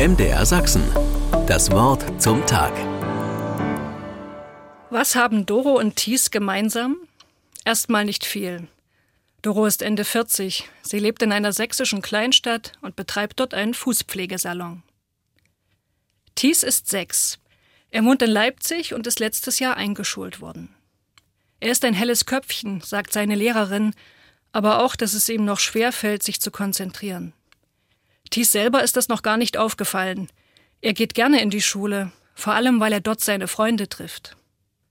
MDR 0.00 0.46
Sachsen. 0.46 0.82
Das 1.46 1.70
Wort 1.72 2.22
zum 2.22 2.46
Tag. 2.46 2.72
Was 4.88 5.14
haben 5.14 5.44
Doro 5.44 5.78
und 5.78 5.96
Thies 5.96 6.30
gemeinsam? 6.30 6.96
Erstmal 7.66 8.06
nicht 8.06 8.24
viel. 8.24 8.66
Doro 9.42 9.66
ist 9.66 9.82
Ende 9.82 10.06
40. 10.06 10.66
Sie 10.80 10.98
lebt 10.98 11.22
in 11.22 11.32
einer 11.32 11.52
sächsischen 11.52 12.00
Kleinstadt 12.00 12.72
und 12.80 12.96
betreibt 12.96 13.40
dort 13.40 13.52
einen 13.52 13.74
Fußpflegesalon. 13.74 14.82
Thies 16.34 16.62
ist 16.62 16.88
sechs. 16.88 17.38
Er 17.90 18.02
wohnt 18.02 18.22
in 18.22 18.30
Leipzig 18.30 18.94
und 18.94 19.06
ist 19.06 19.20
letztes 19.20 19.58
Jahr 19.58 19.76
eingeschult 19.76 20.40
worden. 20.40 20.74
Er 21.60 21.72
ist 21.72 21.84
ein 21.84 21.92
helles 21.92 22.24
Köpfchen, 22.24 22.80
sagt 22.80 23.12
seine 23.12 23.34
Lehrerin, 23.34 23.92
aber 24.50 24.82
auch, 24.82 24.96
dass 24.96 25.12
es 25.12 25.28
ihm 25.28 25.44
noch 25.44 25.58
schwer 25.58 25.92
fällt, 25.92 26.22
sich 26.22 26.40
zu 26.40 26.50
konzentrieren. 26.50 27.34
Thies 28.30 28.52
selber 28.52 28.82
ist 28.82 28.96
das 28.96 29.08
noch 29.08 29.22
gar 29.22 29.36
nicht 29.36 29.56
aufgefallen. 29.56 30.28
Er 30.80 30.94
geht 30.94 31.14
gerne 31.14 31.42
in 31.42 31.50
die 31.50 31.62
Schule, 31.62 32.12
vor 32.34 32.54
allem 32.54 32.80
weil 32.80 32.92
er 32.92 33.00
dort 33.00 33.20
seine 33.20 33.48
Freunde 33.48 33.88
trifft. 33.88 34.36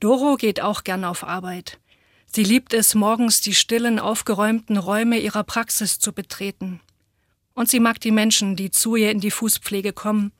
Doro 0.00 0.36
geht 0.36 0.60
auch 0.60 0.84
gern 0.84 1.04
auf 1.04 1.24
Arbeit. 1.24 1.78
Sie 2.26 2.42
liebt 2.42 2.74
es, 2.74 2.94
morgens 2.94 3.40
die 3.40 3.54
stillen, 3.54 3.98
aufgeräumten 3.98 4.76
Räume 4.76 5.18
ihrer 5.18 5.44
Praxis 5.44 5.98
zu 5.98 6.12
betreten. 6.12 6.80
Und 7.54 7.68
sie 7.68 7.80
mag 7.80 8.00
die 8.00 8.12
Menschen, 8.12 8.56
die 8.56 8.70
zu 8.70 8.96
ihr 8.96 9.10
in 9.10 9.20
die 9.20 9.30
Fußpflege 9.30 9.92
kommen, 9.92 10.32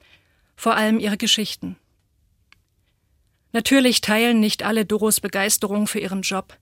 vor 0.56 0.76
allem 0.76 0.98
ihre 0.98 1.16
Geschichten. 1.16 1.76
Natürlich 3.52 4.00
teilen 4.00 4.40
nicht 4.40 4.62
alle 4.62 4.84
Doros 4.84 5.20
Begeisterung 5.20 5.86
für 5.86 5.98
ihren 5.98 6.22
Job. 6.22 6.56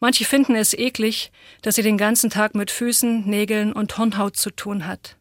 Manche 0.00 0.24
finden 0.24 0.54
es 0.54 0.74
eklig, 0.74 1.32
dass 1.62 1.76
sie 1.76 1.82
den 1.82 1.98
ganzen 1.98 2.30
Tag 2.30 2.54
mit 2.54 2.70
Füßen, 2.70 3.26
Nägeln 3.26 3.72
und 3.72 3.96
Hornhaut 3.96 4.36
zu 4.36 4.50
tun 4.50 4.86
hat. 4.86 5.16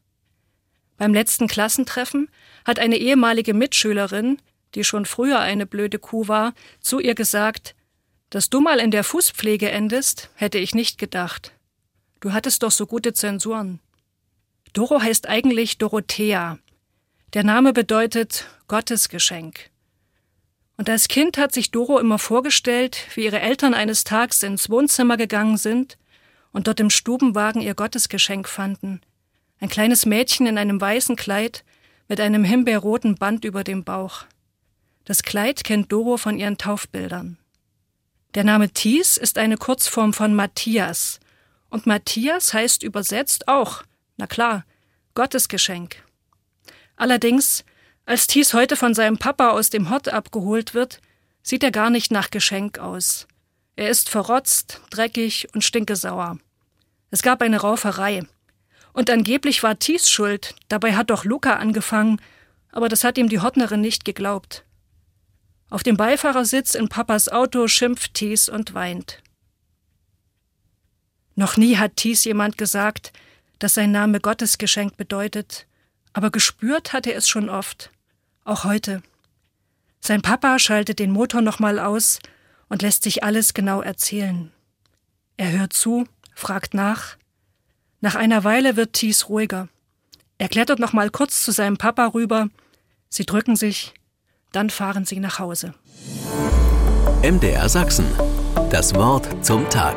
Beim 0.98 1.14
letzten 1.14 1.48
Klassentreffen 1.48 2.30
hat 2.66 2.80
eine 2.80 2.98
ehemalige 2.98 3.54
Mitschülerin, 3.54 4.40
die 4.76 4.84
schon 4.84 5.06
früher 5.06 5.40
eine 5.40 5.66
blöde 5.66 6.00
Kuh 6.00 6.28
war, 6.28 6.54
zu 6.80 7.00
ihr 7.00 7.16
gesagt, 7.16 7.76
dass 8.30 8.50
du 8.50 8.60
mal 8.60 8.80
in 8.80 8.92
der 8.92 9.04
Fußpflege 9.04 9.72
endest, 9.72 10.30
hätte 10.36 10.58
ich 10.58 10.76
nicht 10.76 10.98
gedacht. 10.98 11.54
Du 12.20 12.34
hattest 12.34 12.64
doch 12.64 12.72
so 12.72 12.86
gute 12.86 13.14
Zensuren. 13.14 13.80
Doro 14.74 15.02
heißt 15.02 15.28
eigentlich 15.30 15.78
Dorothea. 15.78 16.60
Der 17.34 17.44
Name 17.44 17.74
bedeutet 17.74 18.46
Gottesgeschenk. 18.68 19.70
Und 20.78 20.90
als 20.90 21.08
Kind 21.08 21.38
hat 21.38 21.54
sich 21.54 21.72
Doro 21.72 22.00
immer 22.00 22.20
vorgestellt, 22.20 23.08
wie 23.16 23.26
ihre 23.26 23.40
Eltern 23.40 23.74
eines 23.74 24.04
Tags 24.04 24.44
ins 24.44 24.70
Wohnzimmer 24.70 25.18
gegangen 25.18 25.58
sind 25.58 25.98
und 26.52 26.68
dort 26.68 26.80
im 26.80 26.90
Stubenwagen 26.90 27.62
ihr 27.62 27.74
Gottesgeschenk 27.74 28.48
fanden. 28.48 29.02
Ein 29.60 29.70
kleines 29.70 30.06
Mädchen 30.06 30.46
in 30.46 30.58
einem 30.58 30.80
weißen 30.80 31.16
Kleid 31.16 31.64
mit 32.08 32.20
einem 32.20 32.44
himbeerroten 32.44 33.16
Band 33.16 33.44
über 33.44 33.64
dem 33.64 33.84
Bauch. 33.84 34.26
Das 35.06 35.24
Kleid 35.24 35.64
kennt 35.64 35.92
Doro 35.92 36.18
von 36.18 36.38
ihren 36.38 36.58
Taufbildern. 36.58 37.38
Der 38.36 38.44
Name 38.44 38.70
Thies 38.70 39.18
ist 39.18 39.38
eine 39.38 39.58
Kurzform 39.58 40.14
von 40.14 40.36
Matthias. 40.36 41.20
Und 41.70 41.88
Matthias 41.88 42.54
heißt 42.54 42.84
übersetzt 42.84 43.48
auch, 43.48 43.84
na 44.18 44.28
klar, 44.28 44.64
Gottesgeschenk. 45.16 46.04
Allerdings 46.96 47.66
als 48.06 48.28
Thies 48.28 48.54
heute 48.54 48.76
von 48.76 48.94
seinem 48.94 49.18
Papa 49.18 49.50
aus 49.50 49.70
dem 49.70 49.90
Hort 49.90 50.10
abgeholt 50.10 50.74
wird, 50.74 51.02
sieht 51.42 51.64
er 51.64 51.72
gar 51.72 51.90
nicht 51.90 52.12
nach 52.12 52.30
Geschenk 52.30 52.80
aus. 52.80 53.28
Er 53.76 53.90
ist 53.90 54.10
verrotzt, 54.10 54.82
dreckig 54.90 55.48
und 55.54 55.64
stinkesauer. 55.64 56.38
Es 57.12 57.22
gab 57.22 57.42
eine 57.42 57.62
Rauferei. 57.62 58.24
Und 58.98 59.12
angeblich 59.12 59.62
war 59.62 59.78
Thies 59.78 60.10
schuld, 60.10 60.56
dabei 60.70 60.96
hat 60.96 61.12
doch 61.12 61.24
Luca 61.24 61.58
angefangen, 61.58 62.20
aber 62.72 62.90
das 62.90 63.04
hat 63.04 63.20
ihm 63.20 63.30
die 63.30 63.40
Hortnerin 63.40 63.80
nicht 63.80 64.06
geglaubt. 64.06 64.66
Auf 65.70 65.84
dem 65.84 65.98
Beifahrersitz 65.98 66.74
in 66.74 66.90
Papas 66.90 67.30
Auto 67.30 67.68
schimpft 67.68 68.16
Thies 68.16 68.50
und 68.50 68.74
weint. 68.74 69.22
Noch 71.36 71.58
nie 71.58 71.78
hat 71.78 71.98
Thies 71.98 72.24
jemand 72.24 72.58
gesagt, 72.58 73.14
dass 73.60 73.76
sein 73.76 73.92
Name 73.92 74.20
Gottesgeschenk 74.20 74.98
bedeutet, 74.98 75.68
aber 76.14 76.32
gespürt 76.32 76.92
hat 76.92 77.06
er 77.06 77.16
es 77.16 77.30
schon 77.30 77.50
oft 77.50 77.92
auch 78.46 78.64
heute. 78.64 79.04
Sein 80.00 80.24
Papa 80.24 80.58
schaltet 80.58 80.98
den 80.98 81.12
Motor 81.12 81.42
nochmal 81.42 81.78
aus 81.78 82.18
und 82.68 82.82
lässt 82.82 83.04
sich 83.04 83.24
alles 83.24 83.54
genau 83.54 83.80
erzählen. 83.82 84.52
Er 85.36 85.52
hört 85.52 85.74
zu, 85.74 86.08
fragt 86.34 86.74
nach. 86.74 87.16
Nach 88.00 88.16
einer 88.16 88.44
Weile 88.44 88.76
wird 88.76 88.94
Thies 88.94 89.30
ruhiger. 89.30 89.70
Er 90.38 90.50
klettert 90.50 90.80
nochmal 90.80 91.10
kurz 91.10 91.44
zu 91.44 91.52
seinem 91.52 91.78
Papa 91.78 92.06
rüber. 92.08 92.50
Sie 93.10 93.26
drücken 93.26 93.56
sich, 93.56 93.94
dann 94.52 94.70
fahren 94.70 95.06
sie 95.06 95.20
nach 95.20 95.40
Hause. 95.40 95.74
MDR 97.24 97.68
Sachsen. 97.70 98.06
Das 98.70 98.94
Wort 98.94 99.44
zum 99.44 99.68
Tag. 99.70 99.96